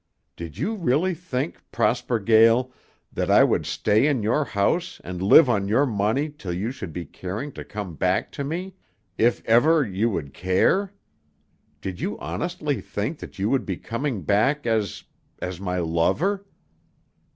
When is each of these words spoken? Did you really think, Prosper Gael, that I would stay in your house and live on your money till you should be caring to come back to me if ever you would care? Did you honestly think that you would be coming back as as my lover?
Did 0.35 0.57
you 0.57 0.73
really 0.77 1.13
think, 1.13 1.61
Prosper 1.71 2.17
Gael, 2.17 2.73
that 3.13 3.29
I 3.29 3.43
would 3.43 3.67
stay 3.67 4.07
in 4.07 4.23
your 4.23 4.43
house 4.43 4.99
and 5.03 5.21
live 5.21 5.47
on 5.47 5.67
your 5.67 5.85
money 5.85 6.27
till 6.27 6.53
you 6.53 6.71
should 6.71 6.91
be 6.91 7.05
caring 7.05 7.51
to 7.51 7.63
come 7.63 7.93
back 7.97 8.31
to 8.31 8.43
me 8.43 8.73
if 9.19 9.45
ever 9.45 9.85
you 9.85 10.09
would 10.09 10.33
care? 10.33 10.91
Did 11.81 12.01
you 12.01 12.17
honestly 12.17 12.81
think 12.81 13.19
that 13.19 13.37
you 13.37 13.47
would 13.51 13.63
be 13.63 13.77
coming 13.77 14.23
back 14.23 14.65
as 14.65 15.03
as 15.39 15.59
my 15.61 15.77
lover? 15.77 16.47